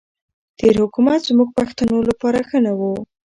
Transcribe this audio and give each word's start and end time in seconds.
تېر 0.59 0.75
حکومت 0.83 1.19
زموږ 1.29 1.49
پښتنو 1.59 1.97
لپاره 2.09 2.39
ښه 2.47 2.57
نه 2.65 2.73
وو. 2.79 2.93